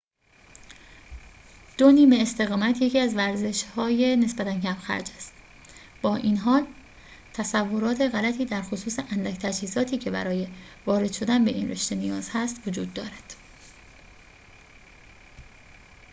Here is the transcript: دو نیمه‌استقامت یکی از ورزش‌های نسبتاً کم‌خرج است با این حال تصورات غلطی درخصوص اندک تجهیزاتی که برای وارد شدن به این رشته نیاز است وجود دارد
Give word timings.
دو 1.77 1.91
نیمه‌استقامت 1.91 2.81
یکی 2.81 2.99
از 2.99 3.15
ورزش‌های 3.15 4.15
نسبتاً 4.15 4.59
کم‌خرج 4.59 5.09
است 5.15 5.33
با 6.01 6.15
این 6.15 6.37
حال 6.37 6.67
تصورات 7.33 8.01
غلطی 8.01 8.45
درخصوص 8.45 8.99
اندک 8.99 9.37
تجهیزاتی 9.39 9.97
که 9.97 10.11
برای 10.11 10.47
وارد 10.85 11.11
شدن 11.13 11.45
به 11.45 11.51
این 11.51 11.69
رشته 11.71 11.95
نیاز 11.95 12.29
است 12.33 12.67
وجود 12.67 12.93
دارد 12.93 13.35